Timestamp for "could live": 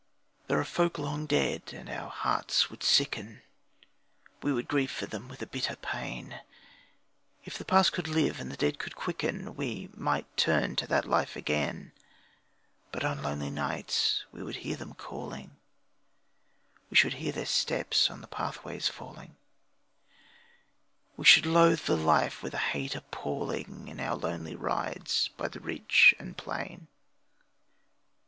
7.93-8.39